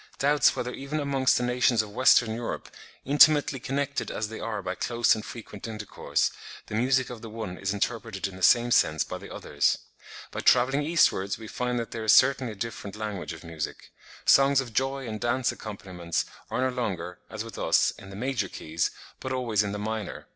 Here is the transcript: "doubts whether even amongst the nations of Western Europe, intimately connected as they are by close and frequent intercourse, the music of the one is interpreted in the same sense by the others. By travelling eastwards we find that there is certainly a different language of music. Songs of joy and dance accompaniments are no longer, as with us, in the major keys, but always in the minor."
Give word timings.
"doubts 0.17 0.55
whether 0.55 0.73
even 0.73 0.99
amongst 0.99 1.37
the 1.37 1.43
nations 1.43 1.83
of 1.83 1.91
Western 1.93 2.33
Europe, 2.33 2.69
intimately 3.05 3.59
connected 3.59 4.09
as 4.09 4.29
they 4.29 4.39
are 4.39 4.63
by 4.63 4.73
close 4.73 5.13
and 5.13 5.23
frequent 5.23 5.67
intercourse, 5.67 6.31
the 6.65 6.73
music 6.73 7.11
of 7.11 7.21
the 7.21 7.29
one 7.29 7.55
is 7.55 7.71
interpreted 7.71 8.27
in 8.27 8.35
the 8.35 8.41
same 8.41 8.71
sense 8.71 9.03
by 9.03 9.19
the 9.19 9.31
others. 9.31 9.77
By 10.31 10.39
travelling 10.39 10.81
eastwards 10.81 11.37
we 11.37 11.47
find 11.47 11.77
that 11.77 11.91
there 11.91 12.03
is 12.03 12.13
certainly 12.13 12.53
a 12.53 12.55
different 12.55 12.95
language 12.95 13.31
of 13.33 13.43
music. 13.43 13.91
Songs 14.25 14.59
of 14.59 14.73
joy 14.73 15.07
and 15.07 15.21
dance 15.21 15.51
accompaniments 15.51 16.25
are 16.49 16.61
no 16.67 16.75
longer, 16.75 17.19
as 17.29 17.43
with 17.43 17.59
us, 17.59 17.91
in 17.99 18.09
the 18.09 18.15
major 18.15 18.49
keys, 18.49 18.89
but 19.19 19.31
always 19.31 19.61
in 19.61 19.71
the 19.71 19.77
minor." 19.77 20.25